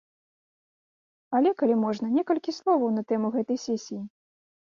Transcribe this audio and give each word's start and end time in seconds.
Але, 1.39 1.49
калі 1.59 1.75
можна, 1.85 2.09
некалькі 2.19 2.51
словаў 2.59 2.89
на 2.97 3.01
тэму 3.13 3.27
гэтай 3.35 3.57
сесіі. 3.67 4.01